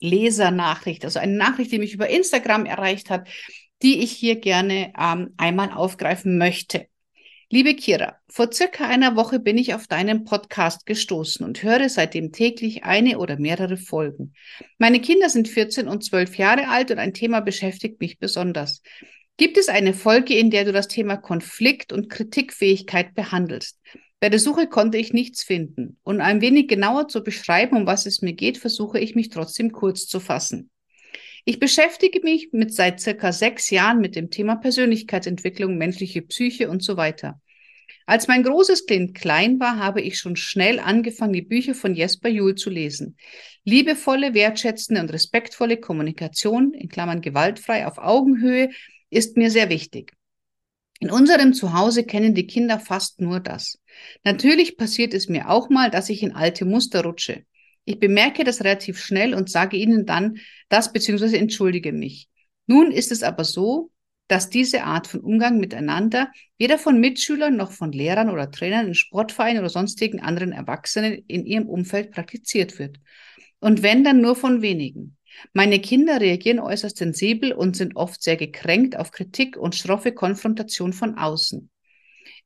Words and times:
Lesernachricht, 0.00 1.04
also 1.04 1.18
eine 1.18 1.36
Nachricht, 1.36 1.72
die 1.72 1.78
mich 1.78 1.94
über 1.94 2.08
Instagram 2.08 2.66
erreicht 2.66 3.10
hat, 3.10 3.28
die 3.82 4.02
ich 4.02 4.12
hier 4.12 4.36
gerne 4.36 4.92
ähm, 4.98 5.34
einmal 5.36 5.72
aufgreifen 5.72 6.38
möchte. 6.38 6.86
Liebe 7.52 7.74
Kira, 7.74 8.16
vor 8.28 8.52
circa 8.52 8.86
einer 8.86 9.16
Woche 9.16 9.40
bin 9.40 9.58
ich 9.58 9.74
auf 9.74 9.88
deinen 9.88 10.24
Podcast 10.24 10.86
gestoßen 10.86 11.44
und 11.44 11.64
höre 11.64 11.88
seitdem 11.88 12.30
täglich 12.30 12.84
eine 12.84 13.18
oder 13.18 13.40
mehrere 13.40 13.76
Folgen. 13.76 14.34
Meine 14.78 15.00
Kinder 15.00 15.28
sind 15.28 15.48
14 15.48 15.88
und 15.88 16.04
12 16.04 16.36
Jahre 16.36 16.68
alt 16.68 16.92
und 16.92 16.98
ein 16.98 17.12
Thema 17.12 17.40
beschäftigt 17.40 18.00
mich 18.00 18.20
besonders. 18.20 18.82
Gibt 19.36 19.58
es 19.58 19.68
eine 19.68 19.94
Folge, 19.94 20.34
in 20.34 20.50
der 20.50 20.64
du 20.64 20.70
das 20.70 20.86
Thema 20.86 21.16
Konflikt 21.16 21.92
und 21.92 22.08
Kritikfähigkeit 22.08 23.14
behandelst? 23.14 23.80
Bei 24.20 24.28
der 24.28 24.38
Suche 24.38 24.66
konnte 24.66 24.98
ich 24.98 25.14
nichts 25.14 25.42
finden. 25.42 25.96
Und 26.02 26.20
ein 26.20 26.42
wenig 26.42 26.68
genauer 26.68 27.08
zu 27.08 27.24
beschreiben, 27.24 27.76
um 27.76 27.86
was 27.86 28.04
es 28.04 28.20
mir 28.20 28.34
geht, 28.34 28.58
versuche 28.58 29.00
ich 29.00 29.14
mich 29.14 29.30
trotzdem 29.30 29.72
kurz 29.72 30.06
zu 30.06 30.20
fassen. 30.20 30.70
Ich 31.46 31.58
beschäftige 31.58 32.20
mich 32.22 32.50
mit 32.52 32.74
seit 32.74 33.00
circa 33.00 33.32
sechs 33.32 33.70
Jahren 33.70 33.98
mit 33.98 34.14
dem 34.14 34.28
Thema 34.28 34.56
Persönlichkeitsentwicklung, 34.56 35.78
menschliche 35.78 36.20
Psyche 36.20 36.68
und 36.68 36.82
so 36.82 36.98
weiter. 36.98 37.40
Als 38.04 38.28
mein 38.28 38.42
großes 38.42 38.84
Kind 38.84 39.14
klein 39.14 39.58
war, 39.58 39.78
habe 39.78 40.02
ich 40.02 40.18
schon 40.18 40.36
schnell 40.36 40.80
angefangen, 40.80 41.32
die 41.32 41.42
Bücher 41.42 41.74
von 41.74 41.94
Jesper 41.94 42.28
Juhl 42.28 42.56
zu 42.56 42.68
lesen. 42.68 43.16
Liebevolle, 43.64 44.34
wertschätzende 44.34 45.00
und 45.00 45.12
respektvolle 45.12 45.78
Kommunikation, 45.78 46.74
in 46.74 46.88
Klammern 46.88 47.22
gewaltfrei 47.22 47.86
auf 47.86 47.96
Augenhöhe, 47.96 48.70
ist 49.08 49.38
mir 49.38 49.50
sehr 49.50 49.70
wichtig. 49.70 50.12
In 51.00 51.10
unserem 51.10 51.54
Zuhause 51.54 52.04
kennen 52.04 52.34
die 52.34 52.46
Kinder 52.46 52.78
fast 52.78 53.20
nur 53.20 53.40
das. 53.40 53.78
Natürlich 54.22 54.76
passiert 54.76 55.14
es 55.14 55.28
mir 55.28 55.48
auch 55.48 55.70
mal, 55.70 55.90
dass 55.90 56.10
ich 56.10 56.22
in 56.22 56.34
alte 56.34 56.66
Muster 56.66 57.02
rutsche. 57.02 57.44
Ich 57.86 57.98
bemerke 57.98 58.44
das 58.44 58.62
relativ 58.62 59.00
schnell 59.00 59.34
und 59.34 59.48
sage 59.50 59.78
ihnen 59.78 60.04
dann 60.04 60.36
das 60.68 60.92
bzw. 60.92 61.38
entschuldige 61.38 61.92
mich. 61.92 62.28
Nun 62.66 62.92
ist 62.92 63.10
es 63.10 63.22
aber 63.22 63.44
so, 63.44 63.90
dass 64.28 64.50
diese 64.50 64.84
Art 64.84 65.06
von 65.06 65.20
Umgang 65.20 65.58
miteinander 65.58 66.30
weder 66.58 66.78
von 66.78 67.00
Mitschülern 67.00 67.56
noch 67.56 67.72
von 67.72 67.90
Lehrern 67.90 68.28
oder 68.28 68.50
Trainern 68.50 68.88
in 68.88 68.94
Sportvereinen 68.94 69.60
oder 69.60 69.70
sonstigen 69.70 70.20
anderen 70.20 70.52
Erwachsenen 70.52 71.24
in 71.26 71.46
ihrem 71.46 71.68
Umfeld 71.68 72.12
praktiziert 72.12 72.78
wird. 72.78 73.00
Und 73.58 73.82
wenn 73.82 74.04
dann 74.04 74.20
nur 74.20 74.36
von 74.36 74.62
wenigen. 74.62 75.16
Meine 75.52 75.80
Kinder 75.80 76.20
reagieren 76.20 76.60
äußerst 76.60 76.96
sensibel 76.96 77.52
und 77.52 77.76
sind 77.76 77.96
oft 77.96 78.22
sehr 78.22 78.36
gekränkt 78.36 78.96
auf 78.96 79.10
Kritik 79.10 79.56
und 79.56 79.74
schroffe 79.74 80.12
Konfrontation 80.12 80.92
von 80.92 81.16
außen. 81.16 81.70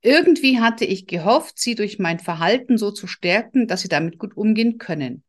Irgendwie 0.02 0.60
hatte 0.60 0.84
ich 0.84 1.06
gehofft, 1.06 1.58
sie 1.58 1.74
durch 1.74 1.98
mein 1.98 2.18
Verhalten 2.18 2.78
so 2.78 2.90
zu 2.90 3.06
stärken, 3.06 3.66
dass 3.66 3.82
sie 3.82 3.88
damit 3.88 4.18
gut 4.18 4.36
umgehen 4.36 4.78
können. 4.78 5.24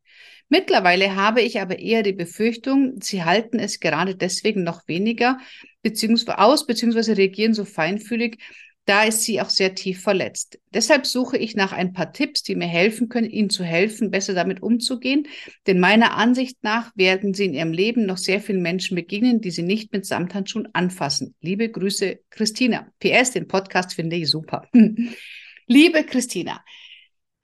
Mittlerweile 0.48 1.16
habe 1.16 1.40
ich 1.42 1.60
aber 1.60 1.78
eher 1.78 2.02
die 2.02 2.12
Befürchtung, 2.12 3.00
sie 3.02 3.24
halten 3.24 3.58
es 3.58 3.80
gerade 3.80 4.14
deswegen 4.14 4.62
noch 4.62 4.86
weniger 4.86 5.38
beziehungsweise 5.82 6.38
aus, 6.38 6.66
beziehungsweise 6.66 7.16
reagieren 7.16 7.54
so 7.54 7.64
feinfühlig, 7.64 8.38
da 8.86 9.02
ist 9.02 9.22
sie 9.22 9.40
auch 9.40 9.50
sehr 9.50 9.74
tief 9.74 10.00
verletzt. 10.00 10.58
Deshalb 10.72 11.06
suche 11.06 11.36
ich 11.36 11.56
nach 11.56 11.72
ein 11.72 11.92
paar 11.92 12.12
Tipps, 12.12 12.42
die 12.44 12.54
mir 12.54 12.68
helfen 12.68 13.08
können, 13.08 13.28
ihnen 13.28 13.50
zu 13.50 13.64
helfen, 13.64 14.12
besser 14.12 14.32
damit 14.32 14.62
umzugehen. 14.62 15.26
Denn 15.66 15.80
meiner 15.80 16.16
Ansicht 16.16 16.58
nach 16.62 16.92
werden 16.96 17.34
sie 17.34 17.46
in 17.46 17.54
ihrem 17.54 17.72
Leben 17.72 18.06
noch 18.06 18.16
sehr 18.16 18.40
vielen 18.40 18.62
Menschen 18.62 18.94
begegnen, 18.94 19.40
die 19.40 19.50
sie 19.50 19.64
nicht 19.64 19.92
mit 19.92 20.06
Samthandschuhen 20.06 20.68
anfassen. 20.72 21.34
Liebe 21.40 21.68
Grüße, 21.68 22.20
Christina. 22.30 22.86
PS, 23.00 23.32
den 23.32 23.48
Podcast 23.48 23.94
finde 23.94 24.16
ich 24.16 24.30
super. 24.30 24.68
Liebe 25.66 26.04
Christina, 26.04 26.64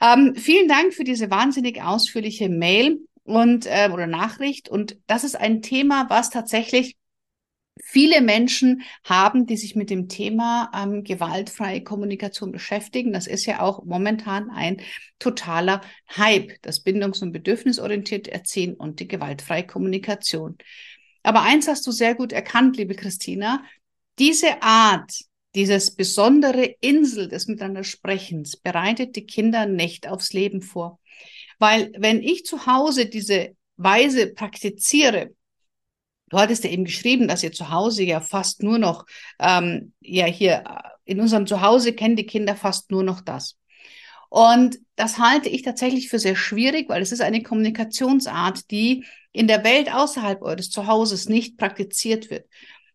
ähm, 0.00 0.34
vielen 0.37 0.69
Dank 0.69 0.95
für 0.95 1.05
diese 1.05 1.31
wahnsinnig 1.31 1.83
ausführliche 1.83 2.49
Mail 2.49 3.00
und 3.25 3.66
äh, 3.66 3.91
oder 3.93 4.06
Nachricht. 4.06 4.69
Und 4.69 4.97
das 5.06 5.25
ist 5.25 5.34
ein 5.37 5.61
Thema, 5.61 6.06
was 6.09 6.31
tatsächlich 6.31 6.97
viele 7.92 8.22
Menschen 8.22 8.82
haben, 9.04 9.44
die 9.44 9.58
sich 9.58 9.76
mit 9.76 9.91
dem 9.91 10.08
Thema 10.08 10.70
ähm, 10.75 11.04
gewaltfreie 11.04 11.84
Kommunikation 11.84 12.50
beschäftigen. 12.50 13.12
Das 13.12 13.26
ist 13.26 13.44
ja 13.44 13.60
auch 13.60 13.84
momentan 13.84 14.48
ein 14.48 14.80
totaler 15.19 15.82
Hype, 16.16 16.54
das 16.62 16.82
bindungs- 16.82 17.22
und 17.22 17.32
bedürfnisorientierte 17.32 18.32
Erziehen 18.32 18.75
und 18.75 18.98
die 19.00 19.08
gewaltfreie 19.08 19.66
Kommunikation. 19.66 20.56
Aber 21.22 21.42
eins 21.42 21.69
hast 21.69 21.86
du 21.86 21.92
sehr 21.92 22.14
gut 22.14 22.32
erkannt, 22.32 22.78
liebe 22.78 22.94
Christina, 22.94 23.62
diese 24.19 24.62
Art, 24.62 25.12
dieses 25.54 25.94
besondere 25.94 26.64
Insel 26.80 27.28
des 27.28 27.47
Miteinandersprechens 27.47 28.56
bereitet 28.56 29.16
die 29.16 29.26
Kinder 29.26 29.66
nicht 29.66 30.09
aufs 30.09 30.32
Leben 30.32 30.62
vor. 30.62 30.98
Weil 31.59 31.92
wenn 31.98 32.22
ich 32.22 32.47
zu 32.47 32.64
Hause 32.64 33.04
diese 33.04 33.54
Weise 33.76 34.32
praktiziere, 34.32 35.34
Du 36.32 36.38
hattest 36.38 36.65
ja 36.65 36.70
eben 36.70 36.87
geschrieben, 36.87 37.28
dass 37.28 37.43
ihr 37.43 37.53
zu 37.53 37.69
Hause 37.69 38.04
ja 38.04 38.22
fast 38.22 38.62
nur 38.62 38.78
noch, 38.78 39.04
ähm, 39.38 39.93
ja 40.00 40.25
hier 40.25 40.65
in 41.04 41.20
unserem 41.20 41.47
Zuhause 41.47 41.93
kennen 41.93 42.16
die 42.16 42.25
Kinder 42.25 42.56
fast 42.56 42.91
nur 42.91 43.03
noch 43.03 43.20
das. 43.20 43.59
Und 44.31 44.78
das 44.97 45.19
halte 45.19 45.50
ich 45.50 45.60
tatsächlich 45.60 46.09
für 46.09 46.19
sehr 46.19 46.34
schwierig, 46.34 46.88
weil 46.88 47.03
es 47.03 47.12
ist 47.12 47.21
eine 47.21 47.42
Kommunikationsart, 47.42 48.71
die 48.71 49.04
in 49.32 49.47
der 49.47 49.62
Welt 49.62 49.92
außerhalb 49.92 50.41
eures 50.41 50.71
Zuhauses 50.71 51.28
nicht 51.28 51.59
praktiziert 51.59 52.31
wird. 52.31 52.47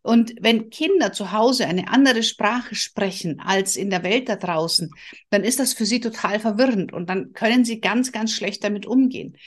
Und 0.01 0.33
wenn 0.39 0.71
Kinder 0.71 1.13
zu 1.13 1.31
Hause 1.31 1.67
eine 1.67 1.89
andere 1.89 2.23
Sprache 2.23 2.73
sprechen 2.73 3.39
als 3.39 3.75
in 3.75 3.91
der 3.91 4.01
Welt 4.01 4.29
da 4.29 4.35
draußen, 4.35 4.89
dann 5.29 5.43
ist 5.43 5.59
das 5.59 5.73
für 5.73 5.85
sie 5.85 5.99
total 5.99 6.39
verwirrend 6.39 6.91
und 6.91 7.07
dann 7.07 7.33
können 7.33 7.65
sie 7.65 7.81
ganz, 7.81 8.11
ganz 8.11 8.33
schlecht 8.33 8.63
damit 8.63 8.87
umgehen. 8.87 9.37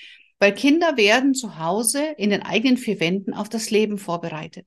Weil 0.41 0.55
Kinder 0.55 0.97
werden 0.97 1.35
zu 1.35 1.59
Hause 1.59 2.03
in 2.17 2.31
den 2.31 2.43
eigenen 2.43 2.77
vier 2.77 2.99
Wänden 2.99 3.35
auf 3.35 3.49
das 3.49 3.71
Leben 3.71 3.99
vorbereitet. 3.99 4.67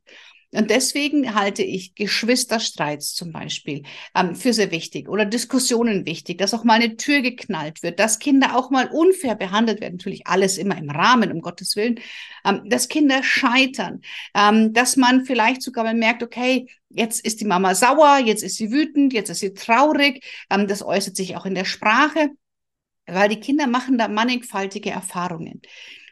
Und 0.53 0.69
deswegen 0.69 1.34
halte 1.34 1.63
ich 1.63 1.95
Geschwisterstreits 1.95 3.16
zum 3.16 3.31
Beispiel 3.31 3.83
ähm, 4.16 4.35
für 4.35 4.53
sehr 4.53 4.69
wichtig 4.69 5.09
oder 5.09 5.25
Diskussionen 5.25 6.06
wichtig, 6.06 6.38
dass 6.38 6.53
auch 6.53 6.63
mal 6.63 6.75
eine 6.75 6.95
Tür 6.95 7.22
geknallt 7.22 7.81
wird, 7.81 8.00
dass 8.00 8.19
Kinder 8.19 8.56
auch 8.56 8.69
mal 8.69 8.88
unfair 8.88 9.35
behandelt 9.35 9.81
werden. 9.81 9.95
Natürlich 9.95 10.28
alles 10.28 10.57
immer 10.59 10.78
im 10.78 10.91
Rahmen, 10.91 11.31
um 11.31 11.41
Gottes 11.41 11.75
Willen. 11.75 12.00
Ähm, 12.45 12.62
dass 12.66 12.88
Kinder 12.88 13.23
scheitern, 13.23 14.01
ähm, 14.35 14.73
dass 14.73 14.95
man 14.95 15.25
vielleicht 15.25 15.63
sogar 15.63 15.85
mal 15.85 15.95
merkt, 15.95 16.22
okay, 16.22 16.67
jetzt 16.89 17.25
ist 17.25 17.41
die 17.41 17.45
Mama 17.45 17.73
sauer, 17.73 18.19
jetzt 18.23 18.44
ist 18.44 18.57
sie 18.57 18.72
wütend, 18.72 19.12
jetzt 19.12 19.29
ist 19.29 19.39
sie 19.39 19.53
traurig. 19.56 20.23
Ähm, 20.51 20.67
das 20.67 20.83
äußert 20.83 21.16
sich 21.16 21.35
auch 21.35 21.47
in 21.47 21.56
der 21.56 21.66
Sprache 21.66 22.29
weil 23.06 23.30
die 23.30 23.40
Kinder 23.40 23.68
machen 23.68 23.97
da 23.97 24.08
mannigfaltige 24.08 24.90
Erfahrungen. 24.90 25.62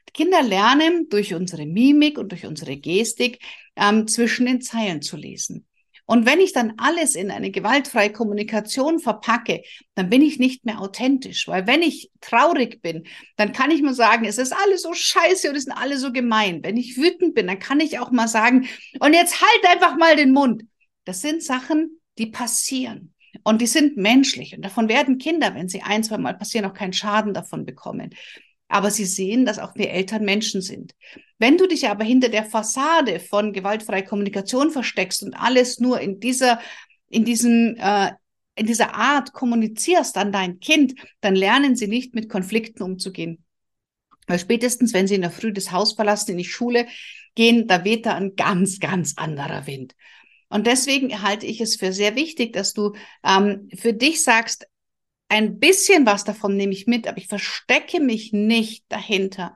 Die 0.09 0.13
Kinder 0.13 0.43
lernen 0.43 1.07
durch 1.09 1.33
unsere 1.33 1.65
Mimik 1.65 2.17
und 2.17 2.31
durch 2.31 2.45
unsere 2.45 2.77
Gestik 2.77 3.39
ähm, 3.75 4.07
zwischen 4.07 4.45
den 4.45 4.61
Zeilen 4.61 5.01
zu 5.01 5.17
lesen. 5.17 5.65
Und 6.05 6.25
wenn 6.25 6.41
ich 6.41 6.51
dann 6.51 6.73
alles 6.75 7.15
in 7.15 7.31
eine 7.31 7.51
gewaltfreie 7.51 8.11
Kommunikation 8.11 8.99
verpacke, 8.99 9.61
dann 9.95 10.09
bin 10.09 10.21
ich 10.21 10.39
nicht 10.39 10.65
mehr 10.65 10.81
authentisch. 10.81 11.47
Weil 11.47 11.67
wenn 11.67 11.81
ich 11.81 12.11
traurig 12.19 12.81
bin, 12.81 13.03
dann 13.37 13.53
kann 13.53 13.71
ich 13.71 13.81
mal 13.81 13.93
sagen, 13.93 14.25
es 14.25 14.37
ist 14.37 14.51
alles 14.51 14.81
so 14.81 14.93
scheiße 14.93 15.49
und 15.49 15.55
es 15.55 15.63
sind 15.63 15.71
alle 15.71 15.97
so 15.97 16.11
gemein. 16.11 16.63
Wenn 16.63 16.75
ich 16.75 16.97
wütend 16.97 17.33
bin, 17.33 17.47
dann 17.47 17.59
kann 17.59 17.79
ich 17.79 17.99
auch 17.99 18.11
mal 18.11 18.27
sagen, 18.27 18.67
und 18.99 19.13
jetzt 19.13 19.41
halt 19.41 19.65
einfach 19.69 19.95
mal 19.95 20.17
den 20.17 20.33
Mund. 20.33 20.63
Das 21.05 21.21
sind 21.21 21.43
Sachen, 21.43 22.01
die 22.17 22.25
passieren. 22.25 23.13
Und 23.43 23.61
die 23.61 23.67
sind 23.67 23.97
menschlich. 23.97 24.55
Und 24.55 24.63
davon 24.63 24.89
werden 24.89 25.17
Kinder, 25.17 25.55
wenn 25.55 25.69
sie 25.69 25.81
ein, 25.81 26.03
zwei 26.03 26.17
Mal 26.17 26.37
passieren, 26.37 26.65
auch 26.65 26.73
keinen 26.73 26.93
Schaden 26.93 27.33
davon 27.33 27.65
bekommen. 27.65 28.11
Aber 28.67 28.91
sie 28.91 29.05
sehen, 29.05 29.45
dass 29.45 29.59
auch 29.59 29.75
wir 29.75 29.89
Eltern 29.91 30.23
Menschen 30.23 30.61
sind. 30.61 30.93
Wenn 31.39 31.57
du 31.57 31.67
dich 31.67 31.89
aber 31.89 32.03
hinter 32.03 32.29
der 32.29 32.45
Fassade 32.45 33.19
von 33.19 33.51
gewaltfreier 33.51 34.03
Kommunikation 34.03 34.71
versteckst 34.71 35.23
und 35.23 35.33
alles 35.33 35.79
nur 35.79 35.99
in 35.99 36.19
dieser, 36.19 36.59
in 37.09 37.25
diesem, 37.25 37.75
äh, 37.77 38.11
in 38.55 38.67
dieser 38.67 38.95
Art 38.95 39.33
kommunizierst 39.33 40.17
an 40.17 40.31
dein 40.31 40.59
Kind, 40.59 40.93
dann 41.19 41.35
lernen 41.35 41.75
sie 41.75 41.87
nicht 41.87 42.13
mit 42.13 42.29
Konflikten 42.29 42.83
umzugehen. 42.83 43.43
Weil 44.27 44.39
spätestens, 44.39 44.93
wenn 44.93 45.07
sie 45.07 45.15
in 45.15 45.21
der 45.21 45.31
Früh 45.31 45.51
das 45.51 45.71
Haus 45.71 45.93
verlassen, 45.93 46.31
in 46.31 46.37
die 46.37 46.45
Schule 46.45 46.87
gehen, 47.35 47.67
da 47.67 47.83
weht 47.83 48.05
da 48.05 48.15
ein 48.15 48.35
ganz, 48.35 48.79
ganz 48.79 49.13
anderer 49.17 49.67
Wind. 49.67 49.95
Und 50.51 50.67
deswegen 50.67 51.21
halte 51.21 51.45
ich 51.45 51.61
es 51.61 51.75
für 51.77 51.93
sehr 51.93 52.15
wichtig, 52.15 52.53
dass 52.53 52.73
du 52.73 52.93
ähm, 53.23 53.69
für 53.75 53.93
dich 53.93 54.23
sagst, 54.23 54.67
ein 55.29 55.59
bisschen 55.59 56.05
was 56.05 56.25
davon 56.25 56.57
nehme 56.57 56.73
ich 56.73 56.87
mit, 56.87 57.07
aber 57.07 57.17
ich 57.17 57.27
verstecke 57.27 58.01
mich 58.01 58.33
nicht 58.33 58.83
dahinter. 58.89 59.55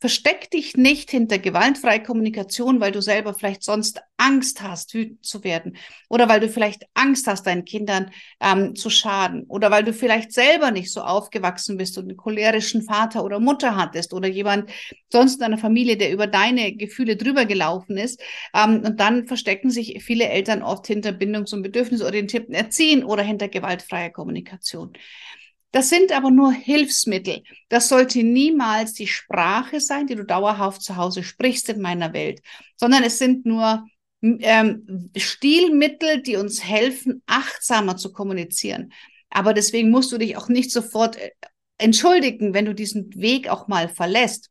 Versteck 0.00 0.50
dich 0.50 0.76
nicht 0.76 1.10
hinter 1.10 1.38
gewaltfreie 1.38 2.02
Kommunikation, 2.02 2.80
weil 2.80 2.90
du 2.90 3.02
selber 3.02 3.34
vielleicht 3.34 3.62
sonst 3.62 4.00
Angst 4.16 4.62
hast, 4.62 4.94
wütend 4.94 5.24
zu 5.24 5.44
werden 5.44 5.76
oder 6.08 6.28
weil 6.28 6.40
du 6.40 6.48
vielleicht 6.48 6.84
Angst 6.94 7.26
hast, 7.26 7.46
deinen 7.46 7.66
Kindern 7.66 8.10
ähm, 8.40 8.74
zu 8.74 8.88
schaden 8.88 9.44
oder 9.44 9.70
weil 9.70 9.84
du 9.84 9.92
vielleicht 9.92 10.32
selber 10.32 10.70
nicht 10.70 10.90
so 10.90 11.02
aufgewachsen 11.02 11.76
bist 11.76 11.98
und 11.98 12.04
einen 12.04 12.16
cholerischen 12.16 12.82
Vater 12.82 13.24
oder 13.24 13.40
Mutter 13.40 13.76
hattest 13.76 14.14
oder 14.14 14.28
jemand 14.28 14.70
sonst 15.10 15.34
in 15.34 15.40
deiner 15.40 15.58
Familie, 15.58 15.98
der 15.98 16.12
über 16.12 16.26
deine 16.26 16.72
Gefühle 16.72 17.16
drüber 17.16 17.44
gelaufen 17.44 17.98
ist. 17.98 18.22
Ähm, 18.54 18.82
und 18.84 19.00
dann 19.00 19.26
verstecken 19.26 19.70
sich 19.70 20.02
viele 20.02 20.28
Eltern 20.28 20.62
oft 20.62 20.86
hinter 20.86 21.10
bindungs- 21.10 21.52
und 21.54 21.62
bedürfnisorientierten 21.62 22.54
Erziehen 22.54 23.04
oder 23.04 23.22
hinter 23.22 23.48
gewaltfreier 23.48 24.10
Kommunikation. 24.10 24.94
Das 25.72 25.88
sind 25.88 26.12
aber 26.12 26.30
nur 26.30 26.52
Hilfsmittel. 26.52 27.42
Das 27.68 27.88
sollte 27.88 28.22
niemals 28.24 28.92
die 28.92 29.06
Sprache 29.06 29.80
sein, 29.80 30.06
die 30.06 30.16
du 30.16 30.24
dauerhaft 30.24 30.82
zu 30.82 30.96
Hause 30.96 31.22
sprichst 31.22 31.68
in 31.68 31.80
meiner 31.80 32.12
Welt, 32.12 32.40
sondern 32.76 33.04
es 33.04 33.18
sind 33.18 33.46
nur 33.46 33.86
ähm, 34.22 35.10
Stilmittel, 35.16 36.22
die 36.22 36.36
uns 36.36 36.64
helfen, 36.64 37.22
achtsamer 37.26 37.96
zu 37.96 38.12
kommunizieren. 38.12 38.92
Aber 39.30 39.54
deswegen 39.54 39.90
musst 39.90 40.10
du 40.12 40.18
dich 40.18 40.36
auch 40.36 40.48
nicht 40.48 40.72
sofort 40.72 41.16
äh, 41.16 41.30
entschuldigen, 41.78 42.52
wenn 42.52 42.66
du 42.66 42.74
diesen 42.74 43.14
Weg 43.14 43.48
auch 43.48 43.68
mal 43.68 43.88
verlässt. 43.88 44.50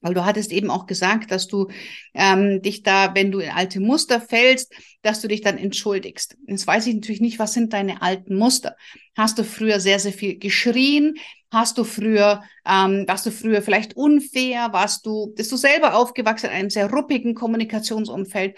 Weil 0.00 0.14
du 0.14 0.24
hattest 0.24 0.52
eben 0.52 0.70
auch 0.70 0.86
gesagt, 0.86 1.30
dass 1.30 1.48
du 1.48 1.68
ähm, 2.14 2.62
dich 2.62 2.82
da, 2.82 3.14
wenn 3.14 3.32
du 3.32 3.40
in 3.40 3.50
alte 3.50 3.80
Muster 3.80 4.20
fällst, 4.20 4.72
dass 5.02 5.20
du 5.20 5.28
dich 5.28 5.40
dann 5.40 5.58
entschuldigst. 5.58 6.36
Jetzt 6.46 6.66
weiß 6.66 6.86
ich 6.86 6.94
natürlich 6.94 7.20
nicht, 7.20 7.38
was 7.38 7.52
sind 7.52 7.72
deine 7.72 8.00
alten 8.02 8.36
Muster? 8.36 8.76
Hast 9.16 9.38
du 9.38 9.44
früher 9.44 9.80
sehr, 9.80 9.98
sehr 9.98 10.12
viel 10.12 10.38
geschrien? 10.38 11.16
Hast 11.50 11.78
du 11.78 11.84
früher, 11.84 12.42
ähm, 12.66 13.04
warst 13.08 13.26
du 13.26 13.30
früher 13.30 13.62
vielleicht 13.62 13.96
unfair? 13.96 14.72
Warst 14.72 15.06
du, 15.06 15.32
bist 15.34 15.50
du 15.50 15.56
selber 15.56 15.96
aufgewachsen 15.96 16.46
in 16.46 16.52
einem 16.52 16.70
sehr 16.70 16.90
ruppigen 16.90 17.34
Kommunikationsumfeld? 17.34 18.56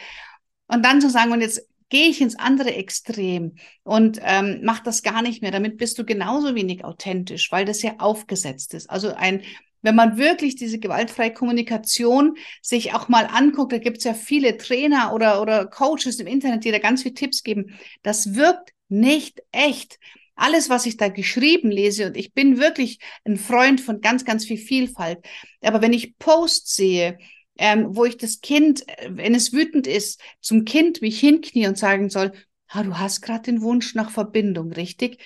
Und 0.66 0.84
dann 0.84 1.00
zu 1.00 1.08
sagen, 1.08 1.32
und 1.32 1.40
jetzt 1.40 1.66
gehe 1.88 2.08
ich 2.08 2.20
ins 2.20 2.38
andere 2.38 2.74
Extrem 2.74 3.56
und 3.82 4.20
ähm, 4.22 4.60
mach 4.62 4.80
das 4.80 5.02
gar 5.02 5.22
nicht 5.22 5.42
mehr. 5.42 5.50
Damit 5.50 5.76
bist 5.76 5.98
du 5.98 6.04
genauso 6.04 6.54
wenig 6.54 6.84
authentisch, 6.84 7.50
weil 7.52 7.64
das 7.64 7.82
ja 7.82 7.94
aufgesetzt 7.98 8.74
ist. 8.74 8.88
Also 8.88 9.12
ein 9.12 9.42
wenn 9.82 9.94
man 9.94 10.18
wirklich 10.18 10.56
diese 10.56 10.78
gewaltfreie 10.78 11.32
Kommunikation 11.32 12.36
sich 12.62 12.94
auch 12.94 13.08
mal 13.08 13.26
anguckt, 13.26 13.72
da 13.72 13.78
gibt 13.78 13.98
es 13.98 14.04
ja 14.04 14.14
viele 14.14 14.56
Trainer 14.56 15.12
oder, 15.14 15.40
oder 15.40 15.66
Coaches 15.66 16.20
im 16.20 16.26
Internet, 16.26 16.64
die 16.64 16.70
da 16.70 16.78
ganz 16.78 17.02
viele 17.02 17.14
Tipps 17.14 17.42
geben, 17.42 17.78
das 18.02 18.34
wirkt 18.34 18.72
nicht 18.88 19.40
echt. 19.52 19.98
Alles, 20.34 20.70
was 20.70 20.86
ich 20.86 20.96
da 20.96 21.08
geschrieben 21.08 21.70
lese, 21.70 22.06
und 22.06 22.16
ich 22.16 22.32
bin 22.32 22.58
wirklich 22.58 22.98
ein 23.24 23.36
Freund 23.36 23.80
von 23.80 24.00
ganz, 24.00 24.24
ganz 24.24 24.46
viel 24.46 24.56
Vielfalt. 24.56 25.18
Aber 25.60 25.82
wenn 25.82 25.92
ich 25.92 26.16
Posts 26.18 26.74
sehe, 26.76 27.18
ähm, 27.58 27.88
wo 27.90 28.06
ich 28.06 28.16
das 28.16 28.40
Kind, 28.40 28.84
wenn 29.06 29.34
es 29.34 29.52
wütend 29.52 29.86
ist, 29.86 30.20
zum 30.40 30.64
Kind 30.64 31.02
mich 31.02 31.20
hinknie 31.20 31.66
und 31.66 31.76
sagen 31.76 32.08
soll, 32.08 32.32
ah, 32.68 32.82
du 32.82 32.98
hast 32.98 33.20
gerade 33.20 33.42
den 33.42 33.60
Wunsch 33.60 33.94
nach 33.94 34.10
Verbindung, 34.10 34.72
richtig? 34.72 35.18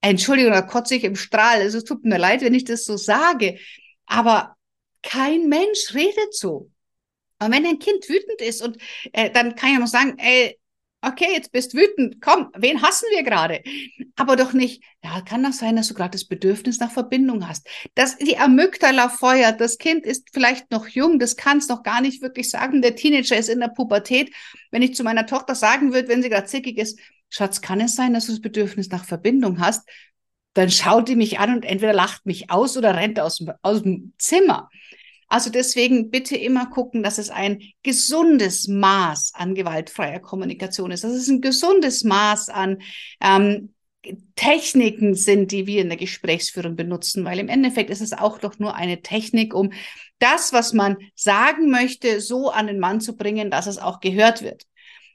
Entschuldigung, 0.00 0.52
da 0.52 0.62
kotze 0.62 0.94
ich 0.94 1.04
im 1.04 1.16
Strahl. 1.16 1.60
Also 1.60 1.78
es 1.78 1.84
tut 1.84 2.04
mir 2.04 2.18
leid, 2.18 2.42
wenn 2.42 2.54
ich 2.54 2.64
das 2.64 2.84
so 2.84 2.96
sage. 2.96 3.58
Aber 4.06 4.56
kein 5.02 5.48
Mensch 5.48 5.94
redet 5.94 6.34
so. 6.34 6.70
Und 7.38 7.52
wenn 7.52 7.66
ein 7.66 7.78
Kind 7.78 8.08
wütend 8.08 8.40
ist 8.40 8.62
und 8.62 8.78
äh, 9.12 9.30
dann 9.30 9.54
kann 9.54 9.72
ich 9.72 9.78
noch 9.78 9.86
sagen, 9.86 10.16
ey, 10.18 10.58
okay, 11.06 11.28
jetzt 11.32 11.52
bist 11.52 11.74
wütend, 11.74 12.20
komm, 12.20 12.50
wen 12.56 12.82
hassen 12.82 13.06
wir 13.10 13.22
gerade? 13.22 13.62
Aber 14.16 14.36
doch 14.36 14.52
nicht, 14.52 14.82
ja, 15.02 15.20
kann 15.20 15.42
das 15.42 15.58
sein, 15.58 15.76
dass 15.76 15.88
du 15.88 15.94
gerade 15.94 16.12
das 16.12 16.24
Bedürfnis 16.24 16.80
nach 16.80 16.90
Verbindung 16.90 17.46
hast. 17.46 17.68
Das, 17.94 18.16
die 18.16 18.38
Amygdala 18.38 19.08
feuert, 19.08 19.60
das 19.60 19.78
Kind 19.78 20.06
ist 20.06 20.28
vielleicht 20.32 20.70
noch 20.70 20.88
jung, 20.88 21.18
das 21.18 21.36
kann 21.36 21.58
es 21.58 21.68
noch 21.68 21.82
gar 21.82 22.00
nicht 22.00 22.22
wirklich 22.22 22.50
sagen. 22.50 22.82
Der 22.82 22.96
Teenager 22.96 23.36
ist 23.36 23.48
in 23.48 23.60
der 23.60 23.68
Pubertät. 23.68 24.32
Wenn 24.70 24.82
ich 24.82 24.94
zu 24.94 25.04
meiner 25.04 25.26
Tochter 25.26 25.54
sagen 25.54 25.92
würde, 25.92 26.08
wenn 26.08 26.22
sie 26.22 26.30
gerade 26.30 26.46
zickig 26.46 26.78
ist, 26.78 26.98
Schatz, 27.28 27.60
kann 27.60 27.80
es 27.80 27.94
sein, 27.94 28.14
dass 28.14 28.26
du 28.26 28.32
das 28.32 28.40
Bedürfnis 28.40 28.88
nach 28.90 29.04
Verbindung 29.04 29.60
hast? 29.60 29.88
Dann 30.54 30.70
schaut 30.70 31.08
die 31.08 31.16
mich 31.16 31.38
an 31.38 31.54
und 31.54 31.64
entweder 31.64 31.92
lacht 31.92 32.26
mich 32.26 32.50
aus 32.50 32.76
oder 32.76 32.96
rennt 32.96 33.20
aus 33.20 33.38
dem, 33.38 33.52
aus 33.62 33.82
dem 33.82 34.12
Zimmer. 34.18 34.70
Also 35.28 35.50
deswegen 35.50 36.10
bitte 36.10 36.36
immer 36.36 36.66
gucken, 36.66 37.02
dass 37.02 37.18
es 37.18 37.30
ein 37.30 37.60
gesundes 37.82 38.68
Maß 38.68 39.32
an 39.34 39.54
gewaltfreier 39.54 40.20
Kommunikation 40.20 40.90
ist. 40.90 41.02
Dass 41.02 41.12
es 41.12 41.28
ein 41.28 41.40
gesundes 41.40 42.04
Maß 42.04 42.50
an 42.50 42.78
ähm, 43.20 43.74
Techniken 44.36 45.14
sind, 45.14 45.50
die 45.50 45.66
wir 45.66 45.80
in 45.80 45.88
der 45.88 45.98
Gesprächsführung 45.98 46.76
benutzen, 46.76 47.24
weil 47.24 47.38
im 47.38 47.48
Endeffekt 47.48 47.90
ist 47.90 48.02
es 48.02 48.12
auch 48.12 48.38
doch 48.38 48.58
nur 48.58 48.74
eine 48.74 49.02
Technik, 49.02 49.54
um 49.54 49.72
das, 50.18 50.52
was 50.52 50.72
man 50.72 50.98
sagen 51.14 51.70
möchte, 51.70 52.20
so 52.20 52.50
an 52.50 52.66
den 52.66 52.78
Mann 52.78 53.00
zu 53.00 53.16
bringen, 53.16 53.50
dass 53.50 53.66
es 53.66 53.78
auch 53.78 54.00
gehört 54.00 54.42
wird. 54.42 54.66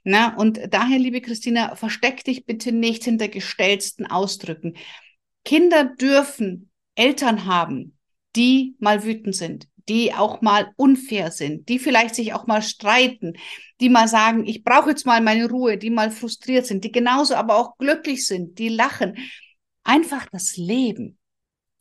Na, 0.03 0.35
und 0.35 0.59
daher, 0.71 0.97
liebe 0.97 1.21
Christina, 1.21 1.75
versteck 1.75 2.23
dich 2.23 2.45
bitte 2.45 2.71
nicht 2.71 3.03
hinter 3.03 3.27
gestellten 3.27 4.05
Ausdrücken. 4.05 4.75
Kinder 5.45 5.85
dürfen 5.85 6.69
Eltern 6.95 7.45
haben, 7.45 7.97
die 8.35 8.75
mal 8.79 9.03
wütend 9.03 9.35
sind, 9.35 9.67
die 9.87 10.13
auch 10.13 10.41
mal 10.41 10.71
unfair 10.75 11.31
sind, 11.31 11.67
die 11.69 11.79
vielleicht 11.79 12.15
sich 12.15 12.33
auch 12.33 12.45
mal 12.45 12.61
streiten, 12.61 13.33
die 13.79 13.89
mal 13.89 14.07
sagen, 14.07 14.45
ich 14.45 14.63
brauche 14.63 14.91
jetzt 14.91 15.05
mal 15.05 15.21
meine 15.21 15.49
Ruhe, 15.49 15.77
die 15.77 15.89
mal 15.89 16.11
frustriert 16.11 16.65
sind, 16.65 16.83
die 16.83 16.91
genauso 16.91 17.35
aber 17.35 17.57
auch 17.57 17.77
glücklich 17.77 18.25
sind, 18.25 18.59
die 18.59 18.69
lachen. 18.69 19.17
Einfach 19.83 20.27
das 20.31 20.57
Leben. 20.57 21.17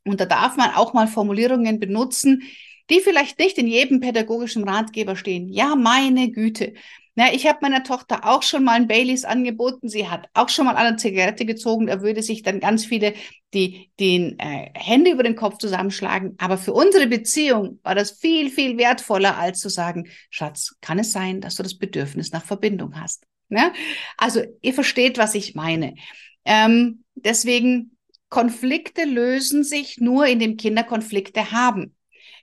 Und 0.04 0.20
da 0.20 0.24
darf 0.26 0.56
man 0.56 0.70
auch 0.70 0.94
mal 0.94 1.06
Formulierungen 1.06 1.78
benutzen, 1.78 2.42
die 2.88 3.00
vielleicht 3.00 3.38
nicht 3.38 3.58
in 3.58 3.66
jedem 3.66 4.00
pädagogischen 4.00 4.66
Ratgeber 4.66 5.16
stehen. 5.16 5.48
Ja, 5.48 5.76
meine 5.76 6.30
Güte. 6.30 6.72
Na, 7.18 7.34
ich 7.34 7.48
habe 7.48 7.58
meiner 7.62 7.82
Tochter 7.82 8.20
auch 8.22 8.44
schon 8.44 8.62
mal 8.62 8.74
ein 8.74 8.86
Baileys 8.86 9.24
angeboten. 9.24 9.88
Sie 9.88 10.08
hat 10.08 10.28
auch 10.34 10.48
schon 10.48 10.66
mal 10.66 10.76
eine 10.76 10.98
Zigarette 10.98 11.44
gezogen. 11.46 11.88
Da 11.88 12.00
würde 12.00 12.22
sich 12.22 12.44
dann 12.44 12.60
ganz 12.60 12.84
viele 12.84 13.12
die 13.52 13.90
den 13.98 14.38
äh, 14.38 14.70
Hände 14.72 15.10
über 15.10 15.24
den 15.24 15.34
Kopf 15.34 15.58
zusammenschlagen. 15.58 16.36
Aber 16.38 16.58
für 16.58 16.72
unsere 16.72 17.08
Beziehung 17.08 17.80
war 17.82 17.96
das 17.96 18.12
viel, 18.12 18.50
viel 18.50 18.78
wertvoller, 18.78 19.36
als 19.36 19.58
zu 19.58 19.68
sagen, 19.68 20.06
Schatz, 20.30 20.76
kann 20.80 21.00
es 21.00 21.10
sein, 21.10 21.40
dass 21.40 21.56
du 21.56 21.64
das 21.64 21.76
Bedürfnis 21.76 22.30
nach 22.30 22.44
Verbindung 22.44 23.00
hast? 23.00 23.24
Ne? 23.48 23.72
Also 24.16 24.44
ihr 24.62 24.74
versteht, 24.74 25.18
was 25.18 25.34
ich 25.34 25.56
meine. 25.56 25.96
Ähm, 26.44 27.02
deswegen, 27.16 27.96
Konflikte 28.28 29.02
lösen 29.02 29.64
sich 29.64 29.98
nur, 29.98 30.28
indem 30.28 30.56
Kinder 30.56 30.84
Konflikte 30.84 31.50
haben. 31.50 31.96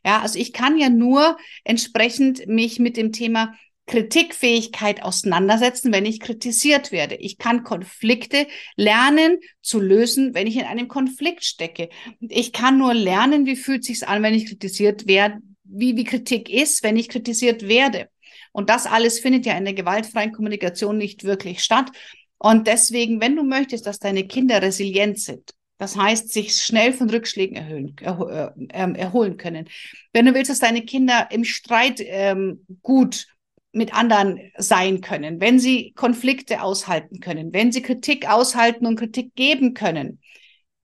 Ja, 0.06 0.22
also 0.22 0.38
ich 0.38 0.52
kann 0.52 0.78
ja 0.78 0.90
nur 0.90 1.38
entsprechend 1.64 2.46
mich 2.48 2.78
mit 2.78 2.98
dem 2.98 3.14
Thema 3.14 3.56
Kritikfähigkeit 3.88 5.04
auseinandersetzen, 5.04 5.94
wenn 5.94 6.06
ich 6.06 6.20
kritisiert 6.20 6.92
werde. 6.92 7.16
Ich 7.16 7.38
kann 7.38 7.64
Konflikte 7.64 8.48
lernen 8.76 9.40
zu 9.62 9.80
lösen, 9.80 10.34
wenn 10.34 10.48
ich 10.48 10.58
in 10.58 10.66
einem 10.66 10.88
Konflikt 10.88 11.44
stecke. 11.44 11.90
Ich 12.20 12.52
kann 12.52 12.78
nur 12.78 12.94
lernen, 12.94 13.46
wie 13.46 13.56
fühlt 13.56 13.84
sich's 13.84 14.04
an, 14.04 14.24
wenn 14.24 14.34
ich 14.34 14.48
kritisiert 14.48 15.08
werde, 15.08 15.38
wie, 15.64 15.96
wie 15.96 16.04
Kritik 16.04 16.50
ist, 16.50 16.84
wenn 16.84 16.98
ich 16.98 17.10
kritisiert 17.10 17.68
werde. 17.68 18.10
Und 18.52 18.70
das 18.70 18.88
alles 18.88 19.20
findet 19.20 19.46
ja 19.46 19.58
in 19.58 19.66
der 19.66 19.74
gewaltfreien 19.74 20.32
Kommunikation 20.32 20.98
nicht 20.98 21.24
wirklich 21.24 21.64
statt. 21.64 21.92
Und 22.38 22.68
deswegen, 22.68 23.22
wenn 23.22 23.36
du 23.36 23.44
möchtest, 23.44 23.86
dass 23.86 24.00
deine 24.00 24.26
Kinder 24.28 24.62
resilient 24.62 25.20
sind, 25.20 25.52
das 25.78 25.98
heißt, 25.98 26.32
sich 26.32 26.56
schnell 26.56 26.94
von 26.94 27.10
Rückschlägen 27.10 27.58
erhöhen, 27.58 27.96
äh, 28.00 28.48
äh, 28.70 28.98
erholen 28.98 29.36
können. 29.38 29.68
Wenn 30.14 30.26
du 30.26 30.34
willst, 30.34 30.50
dass 30.50 30.60
deine 30.60 30.84
Kinder 30.84 31.28
im 31.32 31.44
Streit 31.44 32.02
ähm, 32.02 32.66
gut 32.82 33.28
mit 33.76 33.94
anderen 33.94 34.40
sein 34.58 35.02
können, 35.02 35.42
wenn 35.42 35.60
sie 35.60 35.92
Konflikte 35.94 36.62
aushalten 36.62 37.20
können, 37.20 37.54
wenn 37.54 37.72
sie 37.72 37.82
Kritik 37.82 38.30
aushalten 38.30 38.86
und 38.86 38.98
Kritik 38.98 39.36
geben 39.36 39.74
können, 39.74 40.22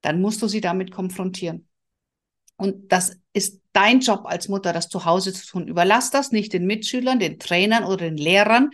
dann 0.02 0.20
musst 0.20 0.42
du 0.42 0.48
sie 0.48 0.60
damit 0.60 0.92
konfrontieren. 0.92 1.68
Und 2.56 2.92
das 2.92 3.16
ist 3.32 3.60
dein 3.72 4.00
Job 4.00 4.22
als 4.24 4.48
Mutter, 4.48 4.72
das 4.72 4.88
zu 4.88 5.04
Hause 5.04 5.32
zu 5.32 5.46
tun. 5.46 5.68
Überlass 5.68 6.10
das 6.10 6.32
nicht 6.32 6.52
den 6.52 6.66
Mitschülern, 6.66 7.18
den 7.18 7.38
Trainern 7.38 7.84
oder 7.84 7.96
den 7.96 8.16
Lehrern, 8.16 8.70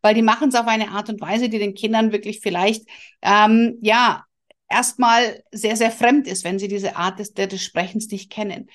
weil 0.00 0.14
die 0.14 0.22
machen 0.22 0.50
es 0.50 0.54
auf 0.54 0.68
eine 0.68 0.90
Art 0.90 1.08
und 1.08 1.20
Weise, 1.20 1.48
die 1.48 1.58
den 1.58 1.74
Kindern 1.74 2.12
wirklich 2.12 2.40
vielleicht, 2.40 2.88
ähm, 3.22 3.78
ja, 3.82 4.24
erstmal 4.68 5.42
sehr, 5.50 5.76
sehr 5.76 5.90
fremd 5.90 6.26
ist, 6.26 6.44
wenn 6.44 6.58
sie 6.58 6.68
diese 6.68 6.96
Art 6.96 7.18
des, 7.18 7.34
des 7.34 7.62
Sprechens 7.62 8.08
nicht 8.10 8.30
kennen. 8.30 8.68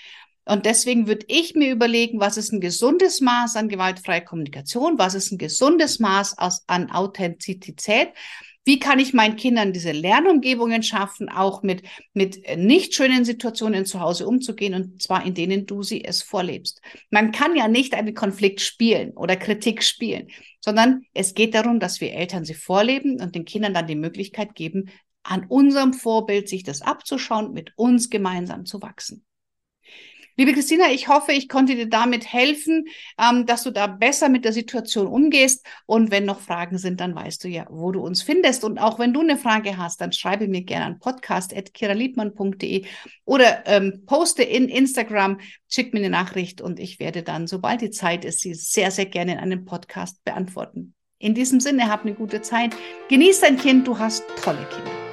Und 0.45 0.65
deswegen 0.65 1.07
würde 1.07 1.25
ich 1.27 1.55
mir 1.55 1.71
überlegen, 1.71 2.19
was 2.19 2.37
ist 2.37 2.51
ein 2.51 2.61
gesundes 2.61 3.21
Maß 3.21 3.55
an 3.55 3.69
gewaltfreier 3.69 4.21
Kommunikation, 4.21 4.97
was 4.97 5.13
ist 5.13 5.31
ein 5.31 5.37
gesundes 5.37 5.99
Maß 5.99 6.37
aus, 6.37 6.63
an 6.67 6.89
Authentizität. 6.89 8.09
Wie 8.63 8.77
kann 8.77 8.99
ich 8.99 9.13
meinen 9.13 9.37
Kindern 9.37 9.73
diese 9.73 9.91
Lernumgebungen 9.91 10.83
schaffen, 10.83 11.29
auch 11.29 11.63
mit, 11.63 11.81
mit 12.13 12.41
nicht 12.57 12.93
schönen 12.93 13.25
Situationen 13.25 13.85
zu 13.85 13.99
Hause 13.99 14.27
umzugehen 14.27 14.75
und 14.75 15.01
zwar 15.01 15.25
in 15.25 15.33
denen 15.33 15.65
du 15.65 15.81
sie 15.81 16.03
es 16.03 16.21
vorlebst. 16.21 16.79
Man 17.09 17.31
kann 17.31 17.55
ja 17.55 17.67
nicht 17.67 17.95
einen 17.95 18.13
Konflikt 18.13 18.61
spielen 18.61 19.11
oder 19.17 19.35
Kritik 19.35 19.83
spielen, 19.83 20.27
sondern 20.59 21.05
es 21.13 21.33
geht 21.33 21.55
darum, 21.55 21.79
dass 21.79 22.01
wir 22.01 22.13
Eltern 22.13 22.45
sie 22.45 22.53
vorleben 22.53 23.19
und 23.19 23.33
den 23.33 23.45
Kindern 23.45 23.73
dann 23.73 23.87
die 23.87 23.95
Möglichkeit 23.95 24.53
geben, 24.53 24.91
an 25.23 25.45
unserem 25.47 25.93
Vorbild 25.93 26.47
sich 26.47 26.63
das 26.63 26.83
abzuschauen, 26.83 27.53
mit 27.53 27.73
uns 27.75 28.09
gemeinsam 28.11 28.65
zu 28.65 28.81
wachsen. 28.81 29.25
Liebe 30.41 30.53
Christina, 30.53 30.89
ich 30.89 31.07
hoffe, 31.07 31.33
ich 31.33 31.47
konnte 31.47 31.75
dir 31.75 31.87
damit 31.87 32.25
helfen, 32.25 32.87
ähm, 33.19 33.45
dass 33.45 33.61
du 33.61 33.69
da 33.69 33.85
besser 33.85 34.27
mit 34.27 34.43
der 34.43 34.53
Situation 34.53 35.05
umgehst. 35.05 35.63
Und 35.85 36.09
wenn 36.09 36.25
noch 36.25 36.39
Fragen 36.39 36.79
sind, 36.79 36.99
dann 36.99 37.13
weißt 37.13 37.43
du 37.43 37.47
ja, 37.47 37.67
wo 37.69 37.91
du 37.91 38.01
uns 38.01 38.23
findest. 38.23 38.63
Und 38.63 38.79
auch 38.79 38.97
wenn 38.97 39.13
du 39.13 39.19
eine 39.19 39.37
Frage 39.37 39.77
hast, 39.77 40.01
dann 40.01 40.11
schreibe 40.11 40.47
mir 40.47 40.63
gerne 40.63 40.85
an 40.85 40.97
podcast.kiraliebmann.de 40.97 42.85
oder 43.23 43.67
ähm, 43.67 44.01
poste 44.07 44.41
in 44.41 44.67
Instagram, 44.67 45.39
schick 45.69 45.93
mir 45.93 45.99
eine 45.99 46.09
Nachricht 46.09 46.59
und 46.59 46.79
ich 46.79 46.99
werde 46.99 47.21
dann, 47.21 47.45
sobald 47.45 47.81
die 47.81 47.91
Zeit 47.91 48.25
ist, 48.25 48.39
sie 48.39 48.55
sehr, 48.55 48.89
sehr 48.89 49.05
gerne 49.05 49.33
in 49.33 49.37
einem 49.37 49.63
Podcast 49.63 50.23
beantworten. 50.23 50.95
In 51.19 51.35
diesem 51.35 51.59
Sinne, 51.59 51.87
hab 51.87 52.01
eine 52.01 52.15
gute 52.15 52.41
Zeit. 52.41 52.75
Genieß 53.09 53.41
dein 53.41 53.57
Kind, 53.57 53.85
du 53.87 53.99
hast 53.99 54.23
tolle 54.43 54.67
Kinder. 54.71 55.10